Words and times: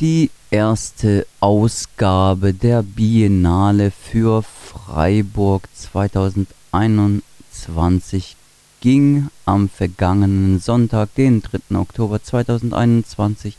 Die 0.00 0.30
erste 0.50 1.26
Ausgabe 1.40 2.54
der 2.54 2.82
Biennale 2.82 3.90
für 3.90 4.42
Freiburg 4.42 5.68
2021 5.74 8.36
ging 8.80 9.28
am 9.44 9.68
vergangenen 9.68 10.58
Sonntag, 10.58 11.14
den 11.16 11.42
3. 11.42 11.76
Oktober 11.76 12.22
2021, 12.22 13.58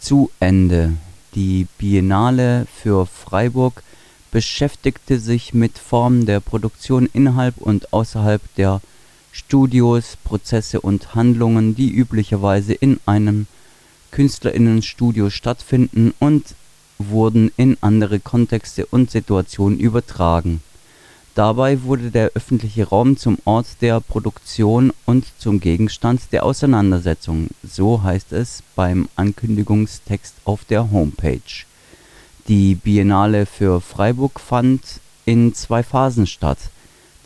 zu 0.00 0.32
Ende. 0.40 0.94
Die 1.36 1.68
Biennale 1.78 2.66
für 2.82 3.06
Freiburg 3.06 3.84
beschäftigte 4.32 5.20
sich 5.20 5.54
mit 5.54 5.78
Formen 5.78 6.26
der 6.26 6.40
Produktion 6.40 7.08
innerhalb 7.12 7.58
und 7.58 7.92
außerhalb 7.92 8.42
der 8.56 8.80
Studios, 9.30 10.16
Prozesse 10.24 10.80
und 10.80 11.14
Handlungen, 11.14 11.76
die 11.76 11.94
üblicherweise 11.94 12.72
in 12.72 12.98
einem 13.06 13.46
Künstlerinnenstudio 14.10 15.30
stattfinden 15.30 16.14
und 16.18 16.54
wurden 16.98 17.50
in 17.56 17.76
andere 17.80 18.20
Kontexte 18.20 18.86
und 18.86 19.10
Situationen 19.10 19.78
übertragen. 19.78 20.62
Dabei 21.34 21.82
wurde 21.82 22.10
der 22.10 22.30
öffentliche 22.34 22.88
Raum 22.88 23.18
zum 23.18 23.36
Ort 23.44 23.66
der 23.82 24.00
Produktion 24.00 24.90
und 25.04 25.26
zum 25.36 25.60
Gegenstand 25.60 26.32
der 26.32 26.44
Auseinandersetzung, 26.44 27.48
so 27.62 28.02
heißt 28.02 28.32
es 28.32 28.62
beim 28.74 29.10
Ankündigungstext 29.16 30.34
auf 30.44 30.64
der 30.64 30.90
Homepage. 30.90 31.66
Die 32.48 32.74
Biennale 32.74 33.44
für 33.44 33.82
Freiburg 33.82 34.40
fand 34.40 34.80
in 35.26 35.52
zwei 35.52 35.82
Phasen 35.82 36.26
statt. 36.26 36.58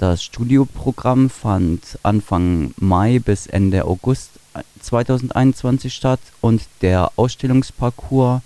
Das 0.00 0.24
Studioprogramm 0.24 1.30
fand 1.30 1.98
Anfang 2.02 2.74
Mai 2.78 3.20
bis 3.20 3.46
Ende 3.46 3.84
August 3.84 4.39
2021 4.80 5.94
statt 5.94 6.20
und 6.40 6.62
der 6.82 7.12
Ausstellungsparcours 7.16 8.42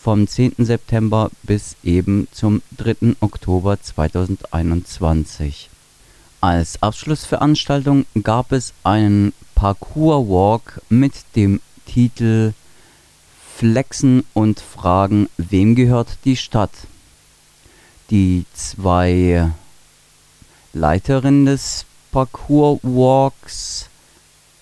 vom 0.00 0.26
10. 0.26 0.54
September 0.58 1.30
bis 1.42 1.76
eben 1.82 2.28
zum 2.30 2.62
3. 2.76 3.16
Oktober 3.20 3.80
2021. 3.80 5.70
Als 6.40 6.82
Abschlussveranstaltung 6.82 8.04
gab 8.22 8.52
es 8.52 8.74
einen 8.82 9.32
Parkour 9.54 10.28
Walk 10.28 10.82
mit 10.90 11.14
dem 11.36 11.60
Titel 11.86 12.52
Flexen 13.56 14.24
und 14.34 14.60
Fragen, 14.60 15.30
wem 15.38 15.74
gehört 15.74 16.18
die 16.24 16.36
Stadt? 16.36 16.72
Die 18.10 18.44
zwei 18.52 19.50
Leiterinnen 20.74 21.46
des 21.46 21.86
Parkour 22.12 22.78
Walks 22.82 23.88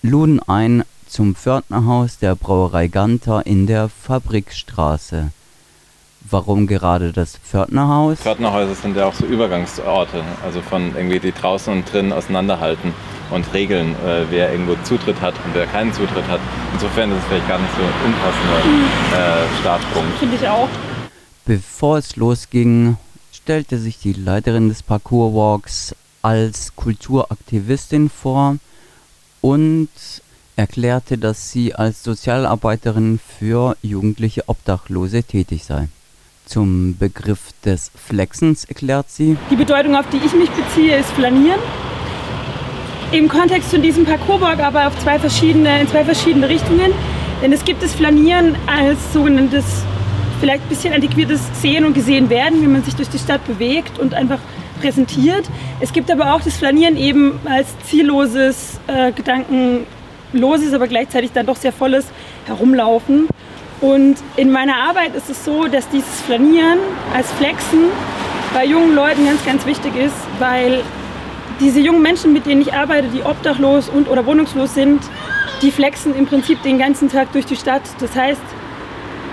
luden 0.03 0.41
ein 0.41 0.83
zum 1.07 1.33
Pförtnerhaus 1.33 2.19
der 2.19 2.35
Brauerei 2.35 2.87
Ganter 2.87 3.45
in 3.45 3.67
der 3.67 3.87
Fabrikstraße. 3.87 5.31
Warum 6.29 6.67
gerade 6.67 7.13
das 7.13 7.37
Pförtnerhaus? 7.37 8.19
Pförtnerhäuser 8.19 8.75
sind 8.75 8.97
ja 8.97 9.05
auch 9.05 9.13
so 9.13 9.25
Übergangsorte, 9.25 10.23
also 10.43 10.61
von 10.61 10.93
irgendwie 10.95 11.19
die 11.19 11.31
draußen 11.31 11.71
und 11.71 11.91
drinnen 11.91 12.11
auseinanderhalten 12.11 12.93
und 13.31 13.53
regeln, 13.53 13.95
äh, 14.05 14.25
wer 14.29 14.51
irgendwo 14.51 14.75
Zutritt 14.83 15.21
hat 15.21 15.35
und 15.45 15.53
wer 15.53 15.67
keinen 15.67 15.93
Zutritt 15.93 16.27
hat. 16.27 16.39
Insofern 16.73 17.11
ist 17.11 17.19
es 17.19 17.23
vielleicht 17.25 17.47
gar 17.47 17.59
nicht 17.59 17.73
so 17.75 17.81
ein 17.81 17.93
unpassender 18.05 19.43
äh, 19.43 19.59
Startpunkt. 19.61 20.17
Finde 20.19 20.35
ich 20.35 20.47
auch. 20.47 20.69
Bevor 21.45 21.97
es 21.97 22.15
losging, 22.15 22.97
stellte 23.31 23.77
sich 23.77 23.99
die 23.99 24.13
Leiterin 24.13 24.69
des 24.69 24.83
Parkour 24.83 25.33
Walks 25.33 25.95
als 26.21 26.75
Kulturaktivistin 26.75 28.09
vor 28.09 28.57
und 29.43 29.89
erklärte, 30.55 31.17
dass 31.17 31.51
sie 31.51 31.75
als 31.75 32.01
Sozialarbeiterin 32.01 33.19
für 33.39 33.75
jugendliche 33.81 34.47
Obdachlose 34.47 35.23
tätig 35.23 35.65
sei. 35.65 35.89
Zum 36.45 36.97
Begriff 36.97 37.51
des 37.65 37.91
Flexens 37.93 38.63
erklärt 38.63 39.09
sie. 39.09 39.37
Die 39.51 39.55
Bedeutung, 39.55 39.95
auf 39.95 40.05
die 40.09 40.17
ich 40.17 40.33
mich 40.33 40.49
beziehe, 40.49 40.97
ist 40.97 41.09
Flanieren. 41.11 41.59
Im 43.11 43.27
Kontext 43.27 43.69
von 43.69 43.81
diesem 43.81 44.05
Parcourswalk 44.05 44.59
aber 44.59 44.87
auf 44.87 44.97
zwei 44.99 45.19
verschiedene, 45.19 45.81
in 45.81 45.87
zwei 45.89 46.05
verschiedene 46.05 46.47
Richtungen. 46.47 46.91
Denn 47.41 47.51
es 47.51 47.65
gibt 47.65 47.83
das 47.83 47.93
Flanieren 47.93 48.55
als 48.65 48.97
sogenanntes, 49.11 49.65
vielleicht 50.39 50.63
ein 50.63 50.69
bisschen 50.69 50.93
antiquiertes 50.93 51.41
Sehen 51.61 51.83
und 51.83 51.93
Gesehen 51.93 52.29
werden, 52.29 52.61
wie 52.61 52.67
man 52.67 52.83
sich 52.83 52.95
durch 52.95 53.09
die 53.09 53.19
Stadt 53.19 53.45
bewegt 53.45 53.99
und 53.99 54.13
einfach 54.13 54.39
präsentiert. 54.83 55.45
Es 55.79 55.93
gibt 55.93 56.11
aber 56.11 56.33
auch 56.33 56.41
das 56.41 56.57
Flanieren 56.57 56.97
eben 56.97 57.39
als 57.45 57.67
zielloses, 57.85 58.79
äh, 58.87 59.11
gedankenloses, 59.13 60.73
aber 60.73 60.87
gleichzeitig 60.87 61.31
dann 61.31 61.45
doch 61.45 61.55
sehr 61.55 61.71
volles 61.71 62.05
Herumlaufen. 62.45 63.27
Und 63.79 64.15
in 64.35 64.51
meiner 64.51 64.75
Arbeit 64.75 65.15
ist 65.15 65.29
es 65.29 65.43
so, 65.43 65.67
dass 65.67 65.89
dieses 65.89 66.21
Flanieren 66.21 66.79
als 67.13 67.31
Flexen 67.33 67.85
bei 68.53 68.65
jungen 68.65 68.93
Leuten 68.93 69.25
ganz, 69.25 69.43
ganz 69.45 69.65
wichtig 69.65 69.95
ist, 69.95 70.15
weil 70.39 70.81
diese 71.59 71.79
jungen 71.79 72.01
Menschen, 72.01 72.33
mit 72.33 72.45
denen 72.45 72.61
ich 72.61 72.73
arbeite, 72.73 73.07
die 73.07 73.23
obdachlos 73.23 73.89
und 73.89 74.09
oder 74.09 74.25
wohnungslos 74.25 74.73
sind, 74.73 75.01
die 75.61 75.71
flexen 75.71 76.15
im 76.15 76.25
Prinzip 76.25 76.61
den 76.61 76.77
ganzen 76.77 77.09
Tag 77.09 77.31
durch 77.31 77.45
die 77.45 77.55
Stadt. 77.55 77.83
Das 77.99 78.15
heißt, 78.15 78.41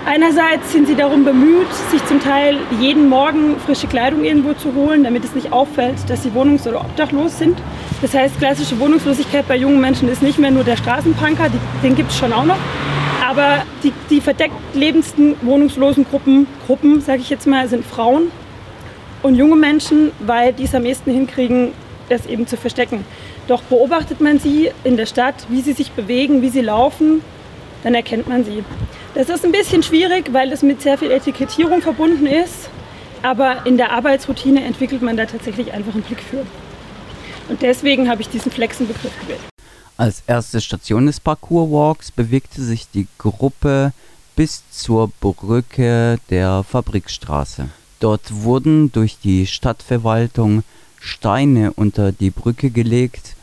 einerseits 0.05 0.71
sind 0.71 0.87
sie 0.87 0.95
darum 0.95 1.23
bemüht, 1.23 1.71
sich 1.89 2.03
zum 2.05 2.21
Teil 2.21 2.57
jeden 2.79 3.09
Morgen 3.09 3.57
frische 3.59 3.87
Kleidung 3.87 4.23
irgendwo 4.23 4.53
zu 4.53 4.73
holen, 4.73 5.03
damit 5.03 5.23
es 5.23 5.35
nicht 5.35 5.51
auffällt, 5.51 5.97
dass 6.07 6.23
sie 6.23 6.29
wohnungs- 6.29 6.67
oder 6.67 6.81
obdachlos 6.81 7.37
sind. 7.37 7.57
Das 8.01 8.13
heißt, 8.13 8.37
klassische 8.39 8.79
Wohnungslosigkeit 8.79 9.47
bei 9.47 9.55
jungen 9.55 9.79
Menschen 9.79 10.09
ist 10.09 10.21
nicht 10.21 10.39
mehr 10.39 10.51
nur 10.51 10.63
der 10.63 10.77
Straßenpunker, 10.77 11.47
den 11.83 11.95
gibt 11.95 12.11
es 12.11 12.17
schon 12.17 12.33
auch 12.33 12.45
noch, 12.45 12.57
aber 13.27 13.63
die, 13.83 13.93
die 14.09 14.21
verdeckt 14.21 14.55
lebendsten 14.73 15.35
wohnungslosen 15.41 16.05
Gruppen, 16.05 16.47
Gruppen 16.65 17.01
sage 17.01 17.21
ich 17.21 17.29
jetzt 17.29 17.47
mal, 17.47 17.67
sind 17.67 17.85
Frauen 17.85 18.31
und 19.21 19.35
junge 19.35 19.55
Menschen, 19.55 20.11
weil 20.19 20.53
die 20.53 20.63
es 20.63 20.75
am 20.75 20.85
ehesten 20.85 21.11
hinkriegen, 21.11 21.73
das 22.09 22.25
eben 22.25 22.47
zu 22.47 22.57
verstecken. 22.57 23.05
Doch 23.47 23.61
beobachtet 23.63 24.19
man 24.19 24.39
sie 24.39 24.71
in 24.83 24.97
der 24.97 25.05
Stadt, 25.05 25.35
wie 25.49 25.61
sie 25.61 25.73
sich 25.73 25.91
bewegen, 25.91 26.41
wie 26.41 26.49
sie 26.49 26.61
laufen, 26.61 27.21
dann 27.83 27.95
erkennt 27.95 28.27
man 28.27 28.43
sie. 28.43 28.63
Das 29.21 29.29
ist 29.29 29.45
ein 29.45 29.51
bisschen 29.51 29.83
schwierig, 29.83 30.33
weil 30.33 30.49
das 30.49 30.63
mit 30.63 30.81
sehr 30.81 30.97
viel 30.97 31.11
Etikettierung 31.11 31.83
verbunden 31.83 32.25
ist, 32.25 32.71
aber 33.21 33.67
in 33.67 33.77
der 33.77 33.91
Arbeitsroutine 33.91 34.63
entwickelt 34.63 35.03
man 35.03 35.15
da 35.15 35.27
tatsächlich 35.27 35.73
einfach 35.73 35.93
einen 35.93 36.01
Blick 36.01 36.21
für. 36.23 36.43
Und 37.47 37.61
deswegen 37.61 38.09
habe 38.09 38.23
ich 38.23 38.29
diesen 38.29 38.51
Flexenbegriff 38.51 39.11
gewählt. 39.21 39.41
Als 39.95 40.23
erste 40.25 40.59
Station 40.59 41.05
des 41.05 41.19
Parkour-Walks 41.19 42.09
bewegte 42.09 42.63
sich 42.63 42.89
die 42.89 43.05
Gruppe 43.19 43.93
bis 44.35 44.63
zur 44.71 45.11
Brücke 45.19 46.17
der 46.31 46.63
Fabrikstraße. 46.67 47.69
Dort 47.99 48.21
wurden 48.43 48.91
durch 48.91 49.19
die 49.23 49.45
Stadtverwaltung 49.45 50.63
Steine 50.99 51.73
unter 51.73 52.11
die 52.11 52.31
Brücke 52.31 52.71
gelegt, 52.71 53.35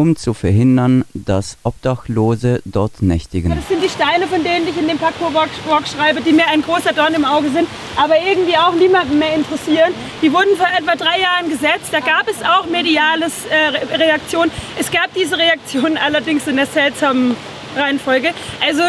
um 0.00 0.16
zu 0.16 0.32
verhindern, 0.32 1.04
dass 1.12 1.58
Obdachlose 1.62 2.62
dort 2.64 3.02
nächtigen. 3.02 3.54
Das 3.54 3.68
sind 3.68 3.82
die 3.82 3.88
Steine, 3.90 4.26
von 4.26 4.42
denen 4.42 4.66
ich 4.66 4.78
in 4.78 4.88
dem 4.88 4.96
Parkour-Walk 4.96 5.50
schreibe, 5.86 6.22
die 6.22 6.32
mir 6.32 6.46
ein 6.46 6.62
großer 6.62 6.94
Dorn 6.94 7.12
im 7.12 7.26
Auge 7.26 7.50
sind, 7.50 7.68
aber 7.96 8.14
irgendwie 8.18 8.56
auch 8.56 8.72
niemanden 8.72 9.18
mehr 9.18 9.34
interessieren. 9.34 9.92
Die 10.22 10.32
wurden 10.32 10.56
vor 10.56 10.68
etwa 10.78 10.96
drei 10.96 11.20
Jahren 11.20 11.50
gesetzt. 11.50 11.92
Da 11.92 12.00
gab 12.00 12.26
es 12.28 12.42
auch 12.42 12.64
mediales 12.64 13.44
äh, 13.44 13.94
Reaktion. 13.94 14.50
Es 14.78 14.90
gab 14.90 15.12
diese 15.14 15.36
Reaktion 15.36 15.98
allerdings 15.98 16.46
in 16.46 16.56
der 16.56 16.66
seltsamen 16.66 17.36
Reihenfolge. 17.76 18.32
Also 18.66 18.82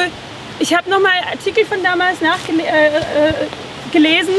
ich 0.59 0.73
habe 0.73 0.89
nochmal 0.89 1.11
Artikel 1.29 1.65
von 1.65 1.83
damals 1.83 2.21
nachgelesen. 2.21 4.33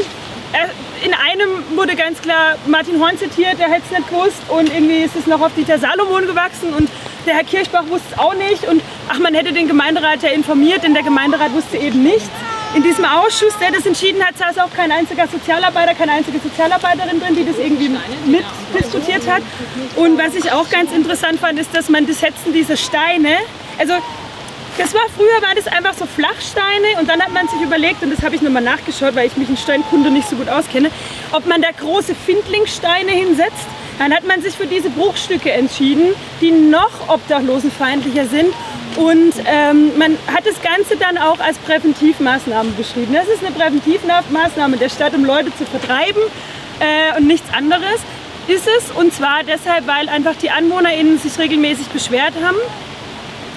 Äh, 0.55 0.57
äh, 0.57 0.69
in 1.05 1.15
einem 1.15 1.77
wurde 1.77 1.97
ganz 1.97 2.21
klar 2.21 2.57
Martin 2.67 3.01
Horn 3.01 3.19
zitiert, 3.19 3.59
der 3.59 3.69
hätte 3.69 3.83
es 3.91 3.99
nicht 3.99 4.09
gewusst 4.09 4.39
und 4.49 4.73
irgendwie 4.73 5.03
ist 5.03 5.17
es 5.17 5.27
noch 5.27 5.41
auf 5.41 5.53
Dieter 5.55 5.79
Salomon 5.79 6.27
gewachsen 6.27 6.73
und 6.73 6.89
der 7.27 7.35
Herr 7.35 7.45
Kirchbach 7.45 7.85
wusste 7.89 8.07
es 8.13 8.19
auch 8.19 8.35
nicht 8.35 8.65
und 8.69 8.83
ach, 9.09 9.19
man 9.19 9.35
hätte 9.35 9.53
den 9.53 9.69
Gemeinderat 9.69 10.23
ja 10.23 10.31
informiert, 10.31 10.83
denn 10.83 10.95
der 10.95 11.03
Gemeinderat 11.03 11.53
wusste 11.53 11.77
eben 11.77 12.03
nichts. 12.03 12.31
In 12.75 12.83
diesem 12.83 13.05
Ausschuss, 13.05 13.53
der 13.61 13.71
das 13.71 13.85
entschieden 13.85 14.25
hat, 14.25 14.39
saß 14.39 14.59
auch 14.59 14.73
kein 14.75 14.91
einziger 14.91 15.29
Sozialarbeiter, 15.29 15.95
keine 15.95 16.13
einzige 16.13 16.39
Sozialarbeiterin 16.39 17.21
drin, 17.21 17.37
die 17.37 17.45
das 17.45 17.59
irgendwie 17.59 17.91
mitdiskutiert 18.25 19.29
hat. 19.29 19.43
Und 19.97 20.17
was 20.17 20.35
ich 20.35 20.51
auch 20.53 20.71
ganz 20.71 20.91
interessant 20.91 21.39
fand, 21.39 21.59
ist, 21.59 21.75
dass 21.75 21.91
man 21.91 22.07
das 22.07 22.21
Setzen 22.21 22.55
dieser 22.55 22.79
Steine, 22.79 23.37
also 23.79 23.93
das 24.79 24.95
war 24.95 25.03
früher, 25.17 25.43
waren 25.43 25.57
das 25.57 25.67
einfach 25.67 25.95
so 25.95 26.07
Flachsteine 26.07 26.99
und 26.99 27.09
dann 27.09 27.21
hat 27.21 27.33
man 27.33 27.47
sich 27.49 27.61
überlegt, 27.61 28.03
und 28.03 28.11
das 28.11 28.23
habe 28.23 28.35
ich 28.35 28.43
nochmal 28.43 28.63
nachgeschaut, 28.63 29.15
weil 29.15 29.27
ich 29.27 29.37
mich 29.37 29.49
in 29.49 29.57
Steinkunde 29.57 30.11
nicht 30.11 30.29
so 30.29 30.37
gut 30.37 30.49
auskenne, 30.49 30.91
ob 31.33 31.47
man 31.47 31.61
da 31.61 31.69
große 31.71 32.15
Findlingsteine 32.15 33.11
hinsetzt. 33.11 33.67
Dann 33.99 34.13
hat 34.15 34.27
man 34.27 34.41
sich 34.41 34.55
für 34.55 34.67
diese 34.67 34.89
Bruchstücke 34.91 35.53
entschieden, 35.53 36.15
die 36.41 36.51
noch 36.51 37.09
obdachlosenfeindlicher 37.09 38.27
sind. 38.27 38.53
Und 38.97 39.33
ähm, 39.47 39.97
man 39.97 40.19
hat 40.27 40.47
das 40.47 40.61
Ganze 40.61 40.97
dann 40.97 41.17
auch 41.19 41.39
als 41.39 41.59
Präventivmaßnahme 41.59 42.71
beschrieben. 42.73 43.15
Das 43.15 43.29
ist 43.29 43.45
eine 43.45 43.55
Präventivmaßnahme 43.55 44.77
der 44.77 44.89
Stadt, 44.89 45.15
um 45.15 45.25
Leute 45.25 45.55
zu 45.57 45.65
vertreiben 45.65 46.21
äh, 46.81 47.17
und 47.19 47.27
nichts 47.27 47.53
anderes 47.55 48.01
ist 48.49 48.67
es. 48.67 48.91
Und 48.91 49.15
zwar 49.15 49.45
deshalb, 49.45 49.87
weil 49.87 50.09
einfach 50.09 50.35
die 50.37 50.51
AnwohnerInnen 50.51 51.19
sich 51.19 51.39
regelmäßig 51.39 51.89
beschwert 51.89 52.35
haben 52.43 52.59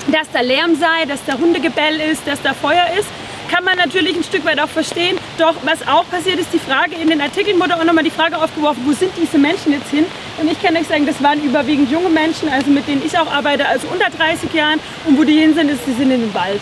dass 0.08 0.30
da 0.32 0.42
Lärm 0.42 0.76
sei, 0.76 1.06
dass 1.08 1.24
da 1.26 1.38
Hundegebell 1.38 2.00
ist, 2.00 2.28
dass 2.28 2.42
da 2.42 2.54
Feuer 2.54 2.86
ist. 3.00 3.08
kann 3.50 3.64
man 3.64 3.78
natürlich 3.78 4.16
ein 4.16 4.24
Stück 4.24 4.44
weit 4.46 4.60
auch 4.60 4.70
verstehen. 4.70 5.18
Doch 5.38 5.56
was 5.64 5.88
auch 5.88 6.10
passiert 6.10 6.40
ist, 6.40 6.52
die 6.54 6.60
Frage 6.60 6.96
in 6.96 7.10
den 7.10 7.22
Artikeln 7.22 7.60
wurde 7.60 7.76
auch 7.76 7.84
nochmal 7.84 8.04
die 8.04 8.12
Frage 8.12 8.38
aufgeworfen, 8.38 8.84
wo 8.86 8.94
sind 8.94 9.12
diese 9.22 9.38
Menschen 9.38 9.72
jetzt 9.72 9.90
hin? 9.90 10.06
Und 10.40 10.52
ich 10.52 10.62
kann 10.62 10.76
euch 10.76 10.88
sagen, 10.88 11.06
das 11.06 11.22
waren 11.22 11.42
überwiegend 11.44 11.92
junge 11.92 12.10
Menschen, 12.10 12.50
also 12.50 12.70
mit 12.72 12.88
denen 12.88 13.04
ich 13.06 13.18
auch 13.18 13.32
arbeite, 13.32 13.68
also 13.68 13.88
unter 13.88 14.10
30 14.10 14.54
Jahren. 14.54 14.80
Und 15.06 15.18
wo 15.18 15.24
die 15.24 15.40
hin 15.40 15.54
sind, 15.54 15.70
ist, 15.70 15.82
die 15.86 15.94
sind 15.94 16.12
in 16.12 16.22
den 16.22 16.34
Wald. 16.34 16.60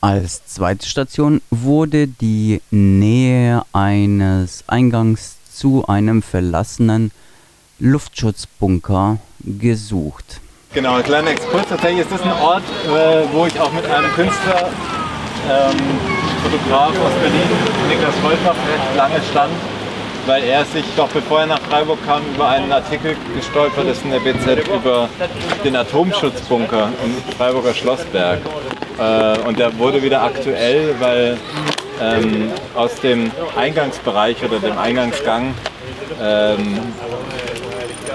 Als 0.00 0.46
zweite 0.46 0.86
Station 0.86 1.42
wurde 1.50 2.06
die 2.06 2.60
Nähe 2.70 3.62
eines 3.72 4.64
Eingangs 4.66 5.36
zu 5.52 5.86
einem 5.86 6.22
verlassenen 6.22 7.10
Luftschutzbunker 7.78 9.18
gesucht. 9.40 10.40
Genau, 10.74 10.96
ein 10.96 11.04
kleiner 11.04 11.30
Exkurs. 11.30 11.64
Tatsächlich 11.68 12.00
ist 12.00 12.12
das 12.12 12.22
ein 12.22 12.32
Ort, 12.42 12.62
äh, 12.86 13.24
wo 13.32 13.46
ich 13.46 13.58
auch 13.58 13.72
mit 13.72 13.86
einem 13.86 14.12
Künstler, 14.14 14.68
ähm, 15.50 15.76
Fotograf 16.42 16.90
aus 16.90 17.12
Berlin, 17.22 17.48
Niklas 17.88 18.14
Goldbach, 18.22 18.54
recht 18.54 18.96
lange 18.96 19.20
stand, 19.30 19.52
weil 20.26 20.44
er 20.44 20.64
sich 20.64 20.84
doch 20.96 21.08
bevor 21.08 21.40
er 21.40 21.46
nach 21.46 21.60
Freiburg 21.60 21.98
kam 22.04 22.22
über 22.34 22.48
einen 22.48 22.72
Artikel 22.72 23.16
gestolpert 23.34 23.86
ist 23.86 24.04
in 24.04 24.10
der 24.10 24.20
BZ 24.20 24.68
über 24.68 25.08
den 25.64 25.76
Atomschutzbunker 25.76 26.90
im 27.04 27.34
Freiburger 27.36 27.72
Schlossberg. 27.72 28.40
Äh, 28.98 29.38
und 29.46 29.58
der 29.58 29.76
wurde 29.78 30.02
wieder 30.02 30.22
aktuell, 30.22 30.94
weil 31.00 31.38
ähm, 32.02 32.50
aus 32.74 32.94
dem 32.96 33.30
Eingangsbereich 33.56 34.44
oder 34.44 34.58
dem 34.58 34.76
Eingangsgang 34.76 35.54
ähm, 36.22 36.78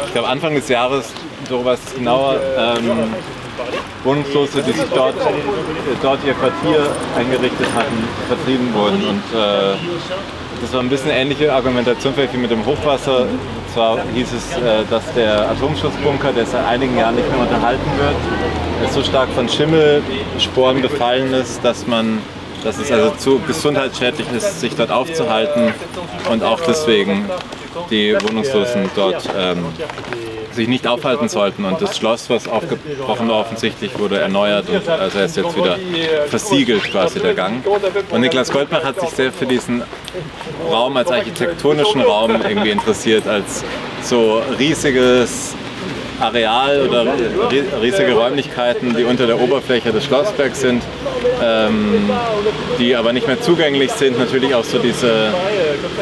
ich 0.05 0.13
glaube 0.13 0.27
Anfang 0.27 0.53
des 0.55 0.67
Jahres, 0.67 1.13
so 1.49 1.63
was 1.63 1.79
genauer, 1.95 2.39
ähm, 2.57 3.13
Wohnungslose, 4.03 4.63
die 4.63 4.71
sich 4.71 4.89
dort, 4.93 5.15
dort 6.01 6.19
ihr 6.25 6.33
Quartier 6.33 6.87
eingerichtet 7.15 7.67
hatten, 7.75 8.07
vertrieben 8.27 8.73
wurden. 8.73 9.03
Und 9.07 9.23
äh, 9.39 9.75
das 10.61 10.73
war 10.73 10.79
ein 10.79 10.89
bisschen 10.89 11.11
ähnliche 11.11 11.53
Argumentation 11.53 12.13
vielleicht 12.13 12.33
wie 12.33 12.37
mit 12.37 12.51
dem 12.51 12.65
Hochwasser. 12.65 13.21
Und 13.21 13.39
zwar 13.73 13.99
hieß 14.13 14.27
es, 14.33 14.57
äh, 14.57 14.83
dass 14.89 15.03
der 15.13 15.49
Atomschutzbunker, 15.51 16.33
der 16.33 16.45
seit 16.45 16.65
einigen 16.65 16.97
Jahren 16.97 17.15
nicht 17.15 17.29
mehr 17.29 17.39
unterhalten 17.39 17.89
wird, 17.97 18.91
so 18.91 19.03
stark 19.03 19.29
von 19.29 19.47
Schimmelsporen 19.47 20.81
befallen 20.81 21.33
ist, 21.33 21.63
dass 21.63 21.85
man 21.85 22.19
dass 22.63 22.77
es 22.77 22.91
also 22.91 23.09
zu 23.17 23.39
gesundheitsschädlich 23.39 24.27
ist, 24.37 24.59
sich 24.59 24.75
dort 24.75 24.91
aufzuhalten 24.91 25.73
und 26.31 26.43
auch 26.43 26.59
deswegen 26.61 27.27
die 27.89 28.15
Wohnungslosen 28.21 28.89
dort 28.95 29.27
ähm, 29.35 29.65
sich 30.53 30.67
nicht 30.67 30.87
aufhalten 30.87 31.29
sollten. 31.29 31.65
Und 31.65 31.81
das 31.81 31.97
Schloss, 31.97 32.29
was 32.29 32.47
aufgebrochen 32.47 33.29
war, 33.29 33.39
offensichtlich 33.39 33.97
wurde 33.97 34.19
erneuert 34.19 34.69
und 34.69 34.87
also 34.87 35.19
ist 35.19 35.37
jetzt 35.37 35.55
wieder 35.55 35.77
versiegelt 36.27 36.83
quasi 36.83 37.19
der 37.19 37.33
Gang. 37.33 37.63
Und 38.09 38.21
Niklas 38.21 38.51
Goldbach 38.51 38.83
hat 38.83 38.99
sich 38.99 39.09
sehr 39.09 39.31
für 39.31 39.45
diesen 39.45 39.83
Raum 40.69 40.97
als 40.97 41.11
architektonischen 41.11 42.01
Raum 42.01 42.31
irgendwie 42.41 42.71
interessiert, 42.71 43.27
als 43.27 43.63
so 44.03 44.41
riesiges 44.57 45.55
Areal 46.21 46.87
oder 46.87 47.05
riesige 47.81 48.13
Räumlichkeiten, 48.13 48.95
die 48.95 49.03
unter 49.03 49.27
der 49.27 49.41
Oberfläche 49.41 49.91
des 49.91 50.05
Schlossbergs 50.05 50.61
sind, 50.61 50.81
ähm, 51.41 52.09
die 52.79 52.95
aber 52.95 53.11
nicht 53.13 53.27
mehr 53.27 53.41
zugänglich 53.41 53.91
sind. 53.91 54.19
Natürlich 54.19 54.55
auch 54.55 54.63
so 54.63 54.77
diese 54.77 55.33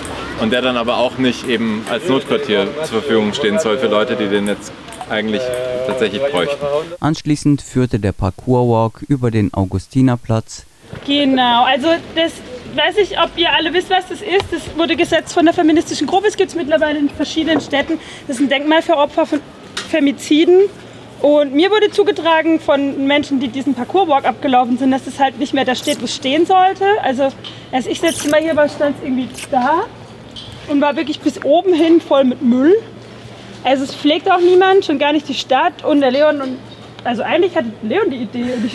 und 0.41 0.53
der 0.53 0.63
dann 0.63 0.77
aber 0.77 0.97
auch 0.97 1.19
nicht 1.19 1.49
eben 1.49 1.85
als 1.91 2.09
Notquartier 2.09 2.67
zur 2.79 3.01
Verfügung 3.01 3.33
stehen 3.33 3.59
soll 3.59 3.79
für 3.79 3.87
Leute, 3.87 4.17
die 4.17 4.29
den 4.29 4.49
jetzt 4.49 4.73
eigentlich 5.12 5.43
tatsächlich 5.87 6.23
bräuchten. 6.23 6.64
Anschließend 7.00 7.62
führte 7.62 7.99
der 7.99 8.12
Parkour-Walk 8.12 9.03
über 9.09 9.31
den 9.31 9.53
Augustinerplatz. 9.55 10.64
Genau, 11.06 11.64
also 11.64 11.88
das 12.14 12.32
weiß 12.75 12.97
ich, 12.99 13.19
ob 13.20 13.31
ihr 13.37 13.53
alle 13.53 13.73
wisst, 13.73 13.91
was 13.91 14.09
das 14.09 14.20
ist. 14.20 14.47
Das 14.50 14.76
wurde 14.76 14.97
gesetzt 14.97 15.32
von 15.32 15.44
der 15.44 15.55
feministischen 15.55 16.06
Gruppe. 16.06 16.29
Es 16.29 16.37
gibt 16.37 16.50
es 16.50 16.56
mittlerweile 16.56 16.99
in 16.99 17.09
verschiedenen 17.11 17.61
Städten. 17.61 17.99
Das 18.26 18.37
ist 18.37 18.43
ein 18.43 18.49
Denkmal 18.49 18.82
für 18.82 18.97
Opfer 18.97 19.26
von 19.26 19.41
Femiziden. 19.91 20.62
Und 21.20 21.55
mir 21.55 21.70
wurde 21.70 21.91
zugetragen 21.91 22.58
von 22.58 23.06
Menschen, 23.06 23.38
die 23.38 23.49
diesen 23.49 23.75
Parkour-Walk 23.75 24.25
abgelaufen 24.25 24.76
sind, 24.76 24.91
dass 24.91 25.06
es 25.06 25.20
halt 25.20 25.38
nicht 25.38 25.55
mehr 25.55 25.65
da 25.65 25.76
steht, 25.76 26.00
wo 26.00 26.06
es 26.06 26.15
stehen 26.15 26.47
sollte. 26.47 26.85
Also, 27.03 27.29
als 27.70 27.87
ich 27.87 28.03
letztes 28.03 28.29
Mal 28.29 28.41
hier 28.41 28.56
war, 28.56 28.69
stand 28.69 28.97
es 28.99 29.05
irgendwie 29.05 29.29
da 29.50 29.85
und 30.69 30.81
war 30.81 30.97
wirklich 30.97 31.20
bis 31.20 31.44
oben 31.44 31.75
hin 31.75 32.00
voll 32.00 32.25
mit 32.25 32.43
Müll. 32.43 32.75
Also 33.64 33.85
es 33.85 33.94
pflegt 33.94 34.31
auch 34.31 34.41
niemand, 34.41 34.85
schon 34.85 34.99
gar 34.99 35.12
nicht 35.12 35.29
die 35.29 35.35
Stadt 35.35 35.85
und 35.85 36.00
der 36.00 36.11
Leon 36.11 36.41
und 36.41 36.59
also 37.05 37.23
eigentlich 37.23 37.56
hatte 37.56 37.69
Leon 37.82 38.11
die 38.11 38.17
Idee. 38.17 38.44
Ich, 38.64 38.75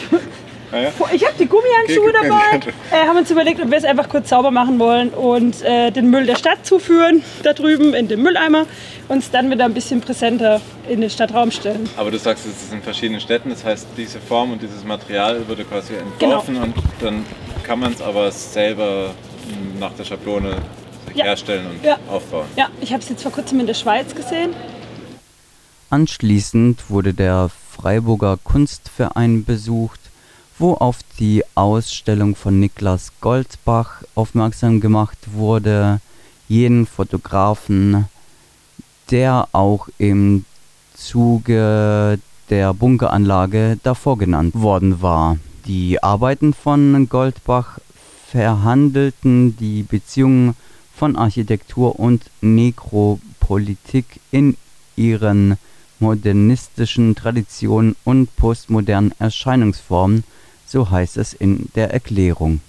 ah 0.72 0.78
ja? 0.78 0.89
ich 1.13 1.25
habe 1.25 1.36
die 1.39 1.45
Gummihandschuhe 1.45 2.10
okay, 2.10 2.28
dabei. 2.28 2.72
Äh, 2.92 3.07
haben 3.07 3.18
uns 3.18 3.31
überlegt, 3.31 3.62
ob 3.62 3.69
wir 3.69 3.78
es 3.78 3.86
einfach 3.86 4.10
kurz 4.10 4.30
sauber 4.30 4.51
machen 4.51 4.80
wollen 4.80 5.10
und 5.10 5.62
äh, 5.63 5.92
den 5.92 6.10
Müll 6.10 6.25
der 6.25 6.36
Stadt 6.36 6.66
zuführen, 6.66 7.24
da 7.44 7.54
drüben 7.54 7.94
in 7.94 8.07
den 8.07 8.22
Mülleimer, 8.22 8.66
und 9.07 9.19
es 9.19 9.31
dann 9.31 9.50
wieder 9.50 9.66
ein 9.66 9.74
bisschen 9.74 10.01
präsenter 10.01 10.60
in 10.90 11.00
den 11.00 11.10
Stadtraum 11.10 11.51
stellen. 11.51 11.90
Aber 11.95 12.12
du 12.12 12.18
sagst, 12.18 12.45
es 12.45 12.63
ist 12.63 12.74
in 12.74 12.81
verschiedenen 12.81 13.22
Städten, 13.22 13.50
das 13.50 13.63
heißt, 13.63 13.88
diese 13.95 14.19
Form 14.19 14.51
und 14.51 14.62
dieses 14.62 14.83
Material 14.83 15.48
wurde 15.48 15.63
quasi 15.63 15.94
entworfen 15.94 16.56
genau. 16.56 16.66
und 16.66 16.75
dann 17.00 17.25
kann 17.63 17.80
man 17.80 17.94
es 17.94 18.01
aber 18.01 18.31
selber 18.31 19.12
nach 19.80 19.94
der 19.94 20.04
Schablone 20.04 20.57
ja. 21.13 21.25
herstellen 21.25 21.66
und 21.68 21.86
ja. 21.86 21.98
aufbauen. 22.10 22.48
Ja, 22.56 22.69
ich 22.81 22.92
habe 22.92 23.01
es 23.01 23.10
jetzt 23.10 23.24
vor 23.24 23.31
kurzem 23.31 23.60
in 23.60 23.68
der 23.68 23.74
Schweiz 23.74 24.13
gesehen. 24.13 24.54
Anschließend 25.89 26.89
wurde 26.89 27.13
der 27.13 27.50
Freiburger 27.50 28.38
Kunstverein 28.44 29.45
besucht, 29.45 30.01
wo 30.60 30.74
auf 30.74 31.00
die 31.18 31.44
Ausstellung 31.56 32.36
von 32.36 32.60
Niklas 32.60 33.13
Goldbach 33.22 34.04
aufmerksam 34.13 34.81
gemacht 34.81 35.18
wurde, 35.31 36.01
jenen 36.50 36.88
Fotografen, 36.88 38.06
der 39.12 39.48
auch 39.54 39.88
im 39.98 40.44
Zuge 40.94 42.19
der 42.50 42.74
Bunkeranlage 42.74 43.78
davor 43.81 44.18
genannt 44.18 44.56
worden 44.56 45.01
war. 45.01 45.38
Die 45.68 46.04
Arbeiten 46.04 46.54
von 46.54 47.07
Goldbach 47.07 47.80
verhandelten 48.30 49.56
die 49.56 49.83
Beziehungen 49.83 50.56
von 50.94 51.16
Architektur 51.16 51.98
und 51.98 52.24
Nekropolitik 52.42 54.19
in 54.31 54.57
ihren 54.98 55.57
modernistischen 55.99 57.16
Traditionen 57.16 57.95
und 58.04 58.35
postmodernen 58.35 59.13
Erscheinungsformen, 59.19 60.23
so 60.66 60.89
heißt 60.89 61.18
es 61.18 61.33
in 61.33 61.69
der 61.75 61.94
Erklärung. 61.94 62.61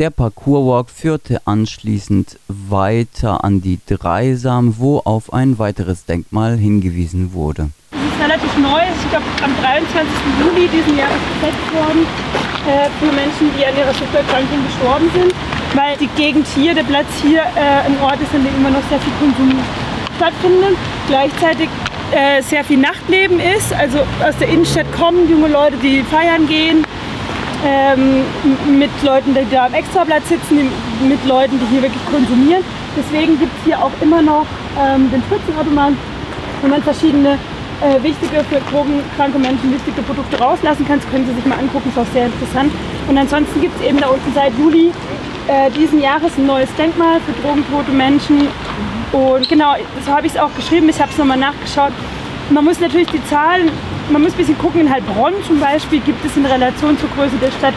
Der 0.00 0.08
Parkourwalk 0.08 0.88
führte 0.88 1.42
anschließend 1.46 2.38
weiter 2.48 3.44
an 3.44 3.60
die 3.60 3.78
Dreisam, 3.86 4.76
wo 4.78 5.00
auf 5.00 5.30
ein 5.34 5.58
weiteres 5.58 6.06
Denkmal 6.06 6.56
hingewiesen 6.56 7.34
wurde. 7.34 7.68
Es 7.92 7.98
ist 7.98 8.18
relativ 8.18 8.56
neu, 8.56 8.80
ich 8.80 9.10
glaube 9.10 9.26
am 9.44 9.52
23. 9.60 10.10
Juli 10.40 10.68
diesen 10.68 10.96
Jahres 10.96 11.20
gesetzt 11.34 11.74
worden 11.74 12.06
äh, 12.66 12.88
für 12.98 13.12
Menschen, 13.12 13.50
die 13.58 13.66
an 13.66 13.76
ihrer 13.76 13.92
Suchterkrankung 13.92 14.64
gestorben 14.64 15.10
sind, 15.12 15.34
weil 15.74 15.98
die 15.98 16.08
Gegend 16.16 16.46
hier, 16.46 16.74
der 16.74 16.84
Platz 16.84 17.08
hier 17.20 17.42
äh, 17.42 17.84
ein 17.84 18.00
Ort 18.00 18.22
ist, 18.22 18.34
an 18.34 18.42
dem 18.42 18.56
immer 18.56 18.70
noch 18.70 18.88
sehr 18.88 19.00
viel 19.00 19.12
Konsum 19.20 19.52
stattfindet. 20.16 20.78
Gleichzeitig 21.08 21.68
äh, 22.12 22.42
sehr 22.42 22.64
viel 22.64 22.78
Nachtleben 22.78 23.38
ist. 23.40 23.72
Also 23.72 23.98
aus 23.98 24.36
der 24.38 24.48
Innenstadt 24.48 24.90
kommen 24.92 25.28
junge 25.28 25.48
Leute, 25.48 25.76
die 25.76 26.02
feiern 26.02 26.46
gehen, 26.46 26.84
ähm, 27.64 28.24
mit 28.78 28.90
Leuten, 29.02 29.34
die 29.34 29.54
da 29.54 29.66
am 29.66 29.74
Extrablatt 29.74 30.26
sitzen, 30.26 30.70
mit 31.08 31.24
Leuten, 31.26 31.58
die 31.58 31.66
hier 31.72 31.82
wirklich 31.82 32.04
konsumieren. 32.06 32.64
Deswegen 32.96 33.38
gibt 33.38 33.52
es 33.58 33.64
hier 33.64 33.78
auch 33.82 33.92
immer 34.00 34.22
noch 34.22 34.46
ähm, 34.78 35.10
den 35.10 35.22
Spritzenautomaten, 35.22 35.96
wo 36.62 36.68
man 36.68 36.82
verschiedene 36.82 37.38
äh, 37.80 38.02
wichtige, 38.02 38.44
für 38.44 38.60
drogenkranke 38.70 39.38
Menschen 39.38 39.72
wichtige 39.72 40.02
Produkte 40.02 40.38
rauslassen 40.38 40.86
kann. 40.86 41.00
Das 41.00 41.10
können 41.10 41.26
Sie 41.26 41.34
sich 41.34 41.46
mal 41.46 41.58
angucken, 41.58 41.88
ist 41.88 41.98
auch 41.98 42.12
sehr 42.12 42.26
interessant. 42.26 42.72
Und 43.08 43.16
ansonsten 43.16 43.60
gibt 43.60 43.78
es 43.80 43.86
eben 43.86 43.98
da 43.98 44.08
unten 44.08 44.32
seit 44.34 44.56
Juli 44.58 44.92
äh, 45.48 45.70
diesen 45.70 46.00
Jahres 46.00 46.32
ein 46.36 46.46
neues 46.46 46.72
Denkmal 46.76 47.20
für 47.20 47.32
drogentote 47.42 47.90
Menschen 47.90 48.48
und 49.12 49.48
genau, 49.48 49.74
so 50.04 50.12
habe 50.12 50.26
ich 50.26 50.34
es 50.34 50.38
auch 50.38 50.54
geschrieben. 50.54 50.88
Ich 50.88 51.00
habe 51.00 51.10
es 51.10 51.18
nochmal 51.18 51.38
nachgeschaut. 51.38 51.92
Man 52.50 52.64
muss 52.64 52.80
natürlich 52.80 53.08
die 53.08 53.24
Zahlen, 53.26 53.70
man 54.10 54.22
muss 54.22 54.32
ein 54.32 54.38
bisschen 54.38 54.58
gucken. 54.58 54.82
In 54.82 54.90
Heilbronn 54.90 55.34
zum 55.46 55.58
Beispiel 55.58 56.00
gibt 56.00 56.24
es 56.24 56.36
in 56.36 56.46
Relation 56.46 56.96
zur 56.98 57.08
Größe 57.10 57.36
der 57.40 57.50
Stadt 57.50 57.74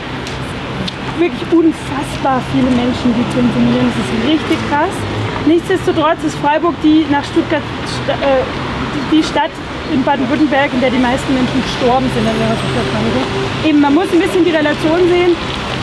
wirklich 1.18 1.42
unfassbar 1.52 2.42
viele 2.52 2.70
Menschen, 2.70 3.14
die 3.14 3.26
konsumieren. 3.34 3.92
Das 3.94 4.06
ist 4.06 4.30
richtig 4.30 4.58
krass. 4.70 4.94
Nichtsdestotrotz 5.46 6.24
ist 6.24 6.36
Freiburg 6.38 6.76
die 6.84 7.06
nach 7.12 7.24
Stuttgart 7.24 7.62
äh, 8.08 8.44
die 9.12 9.24
Stadt 9.24 9.52
in 9.94 10.04
Baden-Württemberg, 10.04 10.74
in 10.74 10.82
der 10.82 10.90
die 10.90 10.98
meisten 10.98 11.34
Menschen 11.34 11.62
gestorben 11.62 12.10
sind 12.16 12.26
an 12.26 12.34
ihrer 12.34 12.58
Suchterkrankung. 12.58 13.24
Eben, 13.66 13.82
man 13.82 13.94
muss 13.94 14.08
ein 14.12 14.20
bisschen 14.20 14.46
die 14.46 14.52
Relation 14.52 15.00
sehen, 15.10 15.36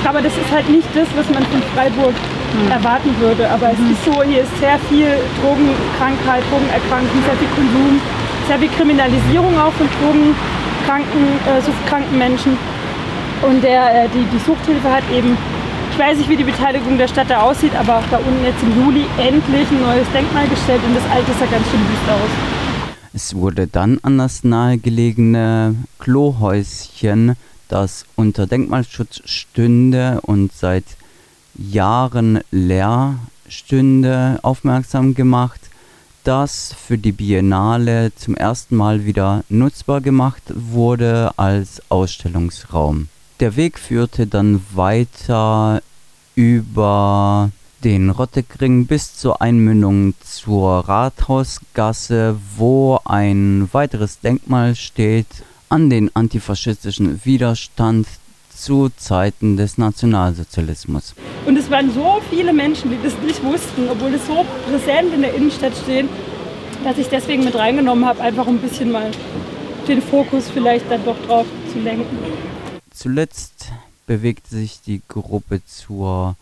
aber 0.07 0.23
das 0.23 0.33
ist 0.37 0.51
halt 0.51 0.69
nicht 0.69 0.89
das, 0.95 1.09
was 1.15 1.29
man 1.31 1.45
von 1.45 1.63
Freiburg 1.75 2.15
mhm. 2.15 2.71
erwarten 2.71 3.15
würde. 3.21 3.49
Aber 3.51 3.71
es 3.73 3.79
ist 3.79 4.05
so, 4.05 4.23
hier 4.23 4.43
ist 4.43 4.59
sehr 4.59 4.79
viel 4.89 5.09
Drogenkrankheit, 5.41 6.43
Drogenerkrankung, 6.51 7.19
sehr 7.25 7.37
viel 7.37 7.49
Konsum, 7.55 8.01
sehr 8.49 8.59
viel 8.59 8.71
Kriminalisierung 8.71 9.57
auch 9.59 9.73
von 9.73 9.89
drogenkranken, 10.01 11.25
äh, 11.47 11.61
suchtkranken 11.63 12.19
Menschen. 12.19 12.57
Und 13.43 13.63
der, 13.63 14.05
äh, 14.05 14.09
die, 14.09 14.25
die 14.33 14.43
Suchthilfe 14.45 14.91
hat 14.91 15.05
eben, 15.13 15.37
ich 15.93 15.99
weiß 15.99 16.19
nicht, 16.19 16.29
wie 16.29 16.37
die 16.37 16.45
Beteiligung 16.45 16.99
der 16.99 17.09
Stadt 17.09 17.31
da 17.31 17.43
aussieht, 17.43 17.73
aber 17.75 17.99
auch 17.99 18.09
da 18.11 18.19
unten 18.19 18.45
jetzt 18.45 18.63
im 18.63 18.73
Juli 18.77 19.05
endlich 19.19 19.71
ein 19.71 19.81
neues 19.83 20.11
Denkmal 20.13 20.47
gestellt 20.49 20.81
und 20.87 20.95
das 20.97 21.05
alte 21.11 21.33
sah 21.33 21.47
ganz 21.47 21.65
schön 21.71 21.81
wüst 21.81 22.09
aus. 22.09 22.31
Es 23.13 23.35
wurde 23.35 23.67
dann 23.67 23.99
an 24.03 24.19
das 24.19 24.45
nahegelegene 24.45 25.75
Klohäuschen, 25.99 27.35
das 27.71 28.05
unter 28.17 28.47
Denkmalschutz 28.47 29.23
stünde 29.25 30.21
und 30.23 30.53
seit 30.53 30.85
Jahren 31.55 32.41
leer 32.51 33.19
stünde, 33.49 34.39
aufmerksam 34.43 35.15
gemacht, 35.15 35.61
das 36.25 36.75
für 36.75 36.99
die 36.99 37.13
Biennale 37.13 38.13
zum 38.15 38.37
ersten 38.37 38.77
Mal 38.77 39.05
wieder 39.07 39.45
nutzbar 39.49 40.01
gemacht 40.01 40.43
wurde 40.55 41.33
als 41.37 41.83
Ausstellungsraum. 41.89 43.09
Der 43.41 43.57
Weg 43.57 43.79
führte 43.79 44.27
dann 44.27 44.63
weiter 44.75 45.83
über 46.35 47.51
den 47.85 48.11
Rottekring 48.11 48.87
bis 48.87 49.17
zur 49.17 49.41
Einmündung 49.41 50.13
zur 50.23 50.87
Rathausgasse, 50.87 52.37
wo 52.57 53.01
ein 53.05 53.69
weiteres 53.73 54.21
Denkmal 54.21 54.75
steht 54.75 55.27
an 55.71 55.89
den 55.89 56.15
antifaschistischen 56.15 57.25
Widerstand 57.25 58.07
zu 58.55 58.91
Zeiten 58.97 59.57
des 59.57 59.79
Nationalsozialismus. 59.79 61.15
Und 61.47 61.57
es 61.57 61.71
waren 61.71 61.91
so 61.93 62.21
viele 62.29 62.53
Menschen, 62.53 62.91
die 62.91 62.99
das 63.03 63.17
nicht 63.25 63.43
wussten, 63.43 63.89
obwohl 63.89 64.13
es 64.13 64.27
so 64.27 64.45
präsent 64.69 65.15
in 65.15 65.23
der 65.23 65.35
Innenstadt 65.35 65.73
steht, 65.83 66.07
dass 66.85 66.99
ich 66.99 67.09
deswegen 67.09 67.45
mit 67.45 67.55
reingenommen 67.55 68.05
habe, 68.05 68.21
einfach 68.21 68.47
ein 68.47 68.59
bisschen 68.59 68.91
mal 68.91 69.11
den 69.89 70.03
Fokus 70.03 70.51
vielleicht 70.51 70.91
dann 70.91 71.05
doch 71.05 71.17
drauf 71.27 71.47
zu 71.73 71.79
lenken. 71.79 72.19
Zuletzt 72.93 73.71
bewegte 74.07 74.57
sich 74.57 74.81
die 74.85 75.01
Gruppe 75.09 75.63
zur 75.65 76.37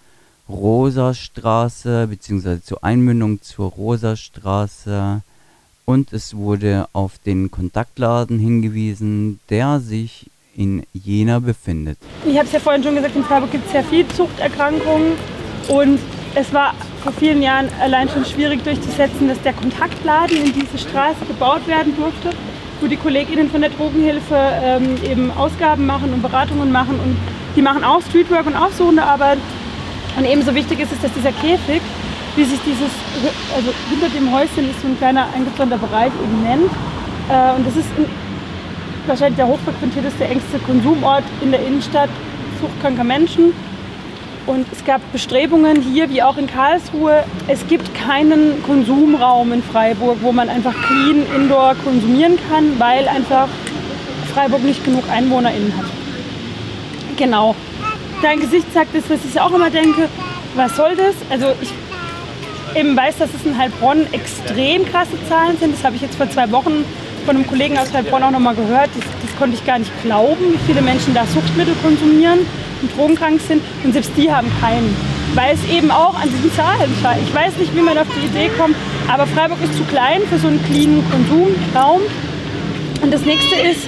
Rosastraße 0.48 2.06
bzw. 2.08 2.60
zur 2.62 2.82
Einmündung 2.82 3.42
zur 3.42 3.70
Rosastraße 3.70 5.22
und 5.88 6.12
es 6.12 6.36
wurde 6.36 6.86
auf 6.92 7.12
den 7.24 7.50
Kontaktladen 7.50 8.38
hingewiesen, 8.38 9.40
der 9.48 9.80
sich 9.80 10.30
in 10.54 10.82
Jena 10.92 11.38
befindet. 11.38 11.96
Ich 12.26 12.36
habe 12.36 12.44
es 12.44 12.52
ja 12.52 12.60
vorhin 12.60 12.82
schon 12.82 12.94
gesagt, 12.94 13.16
in 13.16 13.24
Freiburg 13.24 13.50
gibt 13.50 13.64
es 13.64 13.72
sehr 13.72 13.84
viele 13.84 14.06
Zuchterkrankungen. 14.08 15.12
Und 15.68 15.98
es 16.34 16.52
war 16.52 16.74
vor 17.02 17.12
vielen 17.12 17.40
Jahren 17.40 17.70
allein 17.80 18.06
schon 18.10 18.26
schwierig 18.26 18.62
durchzusetzen, 18.64 19.28
dass 19.28 19.40
der 19.40 19.54
Kontaktladen 19.54 20.36
in 20.36 20.52
diese 20.52 20.76
Straße 20.76 21.24
gebaut 21.26 21.66
werden 21.66 21.96
durfte, 21.96 22.36
wo 22.82 22.86
die 22.86 22.98
KollegInnen 22.98 23.48
von 23.50 23.62
der 23.62 23.70
Drogenhilfe 23.70 24.36
ähm, 24.62 24.98
eben 25.10 25.30
Ausgaben 25.30 25.86
machen 25.86 26.12
und 26.12 26.20
Beratungen 26.20 26.70
machen. 26.70 27.00
Und 27.00 27.16
die 27.56 27.62
machen 27.62 27.82
auch 27.82 28.02
Streetwork 28.02 28.44
und 28.44 28.56
aufsuchende 28.56 29.04
Arbeit. 29.04 29.38
Und 30.18 30.26
ebenso 30.26 30.54
wichtig 30.54 30.80
ist 30.80 30.92
es, 30.92 31.00
dass 31.00 31.14
dieser 31.14 31.32
Käfig, 31.32 31.80
wie 32.36 32.44
sich 32.44 32.60
dieses, 32.64 32.90
also 33.54 33.72
hinter 33.90 34.08
dem 34.08 34.32
Häuschen 34.32 34.70
ist 34.70 34.80
so 34.80 34.88
ein 34.88 34.98
kleiner 34.98 35.26
eingezäunter 35.34 35.78
Bereich 35.78 36.12
eben 36.22 36.42
nennt. 36.42 36.70
Äh, 37.28 37.56
und 37.56 37.66
das 37.66 37.76
ist 37.76 37.88
ein, 37.96 38.06
wahrscheinlich 39.06 39.36
der 39.36 39.46
hochfrequentierteste, 39.46 40.24
engste 40.24 40.58
Konsumort 40.60 41.24
in 41.42 41.50
der 41.50 41.64
Innenstadt 41.66 42.10
suchtkranker 42.60 43.04
Menschen. 43.04 43.52
Und 44.46 44.66
es 44.72 44.84
gab 44.84 45.00
Bestrebungen 45.12 45.82
hier 45.82 46.08
wie 46.08 46.22
auch 46.22 46.38
in 46.38 46.46
Karlsruhe. 46.46 47.24
Es 47.48 47.66
gibt 47.66 47.94
keinen 47.94 48.62
Konsumraum 48.62 49.52
in 49.52 49.62
Freiburg, 49.62 50.18
wo 50.22 50.32
man 50.32 50.48
einfach 50.48 50.74
clean 50.86 51.26
indoor 51.36 51.74
konsumieren 51.84 52.38
kann, 52.48 52.78
weil 52.78 53.06
einfach 53.08 53.48
Freiburg 54.32 54.62
nicht 54.62 54.84
genug 54.84 55.04
EinwohnerInnen 55.10 55.76
hat. 55.76 55.84
Genau 57.18 57.54
dein 58.22 58.40
Gesicht 58.40 58.72
sagt 58.72 58.94
das, 58.94 59.04
was 59.08 59.24
ich 59.24 59.40
auch 59.40 59.52
immer 59.52 59.70
denke. 59.70 60.08
Was 60.54 60.76
soll 60.76 60.96
das? 60.96 61.14
Also 61.30 61.46
ich 61.60 61.70
eben 62.74 62.96
weiß, 62.96 63.18
dass 63.18 63.30
es 63.34 63.44
in 63.44 63.56
Heilbronn 63.56 64.06
extrem 64.12 64.84
krasse 64.84 65.16
Zahlen 65.28 65.56
sind. 65.58 65.74
Das 65.74 65.84
habe 65.84 65.96
ich 65.96 66.02
jetzt 66.02 66.16
vor 66.16 66.30
zwei 66.30 66.50
Wochen 66.50 66.84
von 67.26 67.36
einem 67.36 67.46
Kollegen 67.46 67.78
aus 67.78 67.92
Heilbronn 67.92 68.22
auch 68.22 68.30
nochmal 68.30 68.54
gehört. 68.54 68.90
Das, 68.94 69.04
das, 69.22 69.38
konnte 69.38 69.54
ich 69.54 69.64
gar 69.64 69.78
nicht 69.78 69.92
glauben, 70.02 70.52
wie 70.52 70.58
viele 70.66 70.82
Menschen 70.82 71.14
da 71.14 71.24
Suchtmittel 71.26 71.74
konsumieren 71.82 72.40
und 72.82 72.96
drogenkrank 72.96 73.40
sind. 73.40 73.62
Und 73.84 73.92
selbst 73.92 74.12
die 74.16 74.32
haben 74.32 74.50
keinen. 74.60 74.96
Weil 75.34 75.54
es 75.54 75.70
eben 75.70 75.90
auch 75.90 76.14
an 76.14 76.28
diesen 76.28 76.52
Zahlen 76.54 76.90
scheint. 77.02 77.22
Ich 77.22 77.34
weiß 77.34 77.56
nicht, 77.58 77.76
wie 77.76 77.82
man 77.82 77.98
auf 77.98 78.06
die 78.16 78.26
Idee 78.26 78.50
kommt, 78.58 78.74
aber 79.06 79.26
Freiburg 79.26 79.58
ist 79.62 79.76
zu 79.76 79.84
klein 79.84 80.22
für 80.28 80.38
so 80.38 80.48
einen 80.48 80.64
cleanen 80.64 81.04
Konsumraum. 81.10 82.00
Und 83.02 83.12
das 83.12 83.22
nächste 83.22 83.54
ist, 83.56 83.86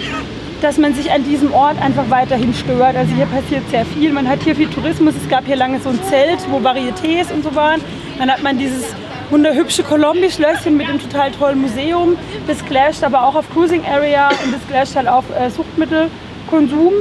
dass 0.60 0.76
man 0.76 0.94
sich 0.94 1.10
an 1.10 1.24
diesem 1.24 1.52
Ort 1.52 1.80
einfach 1.80 2.10
weiterhin 2.10 2.52
stört. 2.54 2.94
Also 2.94 3.14
hier 3.14 3.26
passiert 3.26 3.68
sehr 3.70 3.84
viel. 3.86 4.12
Man 4.12 4.28
hat 4.28 4.42
hier 4.42 4.54
viel 4.54 4.68
Tourismus. 4.68 5.14
Es 5.20 5.28
gab 5.28 5.46
hier 5.46 5.56
lange 5.56 5.80
so 5.80 5.88
ein 5.88 5.98
Zelt, 6.04 6.38
wo 6.50 6.58
Varietés 6.58 7.32
und 7.32 7.42
so 7.42 7.54
waren. 7.54 7.80
Dann 8.20 8.30
hat 8.30 8.42
man 8.42 8.58
dieses 8.58 8.84
wunderhübsche 9.30 9.82
Colombi-Schlösschen 9.82 10.76
mit 10.76 10.86
dem 10.86 11.00
total 11.00 11.30
tollen 11.30 11.58
Museum. 11.58 12.18
Das 12.46 12.62
clasht 12.66 13.02
aber 13.02 13.24
auch 13.24 13.34
auf 13.34 13.50
Cruising 13.50 13.82
Area 13.86 14.28
und 14.28 14.52
das 14.52 14.60
clasht 14.68 14.94
halt 14.94 15.08
auf 15.08 15.24
äh, 15.34 15.48
Suchtmittelkonsum. 15.48 16.92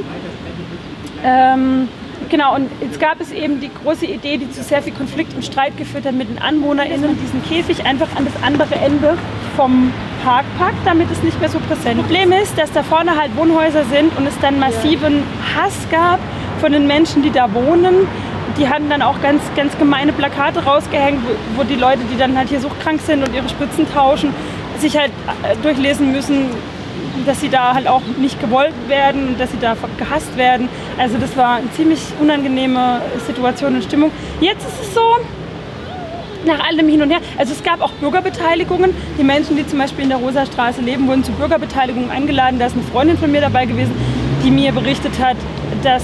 Ähm, 1.21 1.89
genau, 2.29 2.55
und 2.55 2.69
jetzt 2.79 3.01
gab 3.01 3.19
es 3.19 3.33
eben 3.33 3.59
die 3.59 3.69
große 3.83 4.05
Idee, 4.05 4.38
die 4.38 4.49
zu 4.49 4.63
sehr 4.63 4.81
viel 4.81 4.93
Konflikt 4.93 5.33
und 5.33 5.43
Streit 5.43 5.75
geführt 5.75 6.05
hat 6.05 6.13
mit 6.13 6.29
den 6.29 6.41
AnwohnerInnen, 6.41 7.19
diesen 7.21 7.43
Käfig 7.43 7.85
einfach 7.85 8.07
an 8.15 8.23
das 8.23 8.41
andere 8.41 8.75
Ende 8.75 9.17
vom 9.57 9.91
Park 10.23 10.45
packt, 10.57 10.85
damit 10.85 11.11
es 11.11 11.21
nicht 11.21 11.38
mehr 11.41 11.49
so 11.49 11.59
präsent 11.59 11.99
ist. 11.99 12.05
Problem 12.05 12.31
ist, 12.31 12.57
dass 12.57 12.71
da 12.71 12.81
vorne 12.81 13.19
halt 13.19 13.35
Wohnhäuser 13.35 13.83
sind 13.91 14.17
und 14.17 14.25
es 14.25 14.39
dann 14.39 14.57
massiven 14.57 15.23
Hass 15.53 15.75
gab 15.91 16.19
von 16.61 16.71
den 16.71 16.88
Menschen, 16.88 17.23
die 17.23 17.31
da 17.31 17.53
wohnen. 17.53 18.07
Die 18.58 18.68
hatten 18.68 18.89
dann 18.89 19.01
auch 19.01 19.22
ganz, 19.22 19.41
ganz 19.56 19.77
gemeine 19.77 20.12
Plakate 20.12 20.63
rausgehängt, 20.63 21.22
wo 21.56 21.63
die 21.63 21.75
Leute, 21.75 22.00
die 22.12 22.18
dann 22.18 22.38
halt 22.38 22.50
hier 22.50 22.60
suchtkrank 22.60 23.00
sind 23.01 23.27
und 23.27 23.34
ihre 23.34 23.48
Spritzen 23.48 23.91
tauschen, 23.94 24.34
sich 24.79 24.98
halt 24.98 25.12
äh, 25.44 25.56
durchlesen 25.62 26.12
müssen, 26.12 26.50
dass 27.25 27.41
sie 27.41 27.50
da 27.50 27.74
halt 27.74 27.88
auch 27.88 28.01
nicht 28.18 28.39
gewollt 28.41 28.74
werden, 28.88 29.36
dass 29.38 29.51
sie 29.51 29.60
da 29.60 29.75
gehasst 29.98 30.36
werden. 30.38 30.70
Also 30.98 31.18
das 31.18 31.36
war 31.38 31.58
eine 31.58 31.72
ziemlich 31.74 32.00
unangenehme 32.20 33.01
Situation 33.25 33.75
und 33.75 33.84
Stimmung. 33.84 34.12
Jetzt 34.41 34.68
ist 34.68 34.82
es 34.82 34.94
so, 34.94 35.01
nach 36.46 36.65
allem 36.65 36.88
hin 36.88 37.01
und 37.01 37.10
her. 37.10 37.20
Also 37.38 37.53
es 37.53 37.63
gab 37.63 37.82
auch 37.82 37.91
Bürgerbeteiligungen. 37.94 38.94
Die 39.18 39.24
Menschen, 39.24 39.58
die 39.58 39.68
zum 39.68 39.79
Beispiel 39.79 40.03
in 40.03 40.10
der 40.10 40.20
Rosastraße 40.20 40.82
leben, 40.82 41.08
wurden 41.08 41.24
zu 41.24 41.32
Bürgerbeteiligungen 41.34 42.10
eingeladen. 42.12 42.60
Da 42.60 42.68
ist 42.68 42.74
eine 42.74 42.84
Freundin 42.84 43.18
von 43.18 43.32
mir 43.32 43.41
dabei 43.41 43.65
gewesen, 43.65 43.94
die 44.44 44.51
mir 44.51 44.72
berichtet 44.72 45.20
hat, 45.20 45.38
dass 45.84 46.03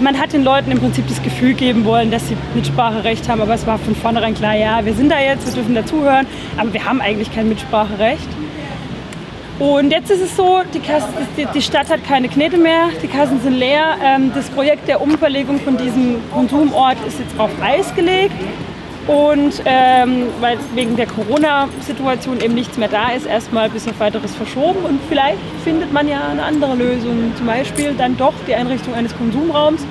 man 0.00 0.18
hat 0.18 0.32
den 0.32 0.44
Leuten 0.44 0.70
im 0.70 0.78
Prinzip 0.78 1.06
das 1.08 1.22
Gefühl 1.22 1.54
geben 1.54 1.84
wollen, 1.84 2.10
dass 2.10 2.28
sie 2.28 2.36
Mitspracherecht 2.54 3.28
haben, 3.28 3.40
aber 3.40 3.54
es 3.54 3.66
war 3.66 3.78
von 3.78 3.94
vornherein 3.94 4.34
klar, 4.34 4.56
ja, 4.56 4.84
wir 4.84 4.94
sind 4.94 5.10
da 5.10 5.18
jetzt, 5.20 5.46
wir 5.46 5.54
dürfen 5.54 5.74
dazuhören, 5.74 6.26
aber 6.56 6.72
wir 6.72 6.84
haben 6.84 7.00
eigentlich 7.00 7.32
kein 7.34 7.48
Mitspracherecht. 7.48 8.28
Und 9.58 9.90
jetzt 9.90 10.10
ist 10.10 10.20
es 10.20 10.36
so, 10.36 10.60
die, 10.74 10.80
Kasse, 10.80 11.08
die, 11.54 11.62
Stadt 11.62 11.88
hat 11.88 12.04
keine 12.04 12.28
Knete 12.28 12.58
mehr, 12.58 12.88
die 13.02 13.06
Kassen 13.06 13.40
sind 13.40 13.54
leer. 13.54 13.96
Ähm, 14.04 14.30
das 14.34 14.50
Projekt 14.50 14.86
der 14.86 15.00
Umverlegung 15.00 15.58
von 15.60 15.78
diesem 15.78 16.16
Konsumort 16.30 16.98
ist 17.06 17.18
jetzt 17.18 17.38
auf 17.40 17.50
Eis 17.62 17.94
gelegt. 17.94 18.34
Und 19.06 19.62
ähm, 19.64 20.26
weil 20.40 20.58
wegen 20.74 20.96
der 20.96 21.06
Corona-Situation 21.06 22.40
eben 22.40 22.54
nichts 22.54 22.76
mehr 22.76 22.88
da 22.88 23.10
ist, 23.10 23.26
erstmal 23.26 23.70
bis 23.70 23.86
auf 23.86 24.00
weiteres 24.00 24.34
verschoben. 24.34 24.84
Und 24.84 25.00
vielleicht 25.08 25.38
findet 25.62 25.92
man 25.92 26.08
ja 26.08 26.28
eine 26.28 26.42
andere 26.42 26.74
Lösung. 26.74 27.32
Zum 27.36 27.46
Beispiel 27.46 27.94
dann 27.96 28.16
doch 28.16 28.34
die 28.48 28.54
Einrichtung 28.54 28.94
eines 28.94 29.16
Konsumraums. 29.16 29.86